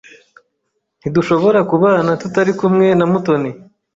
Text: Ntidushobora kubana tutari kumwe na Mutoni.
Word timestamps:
Ntidushobora 0.99 1.59
kubana 1.69 2.09
tutari 2.21 2.51
kumwe 2.59 2.87
na 2.97 3.05
Mutoni. 3.11 3.51